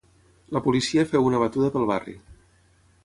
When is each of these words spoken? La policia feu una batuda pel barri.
La 0.57 0.61
policia 0.67 1.03
feu 1.11 1.29
una 1.31 1.41
batuda 1.43 1.69
pel 1.77 1.89
barri. 1.93 2.17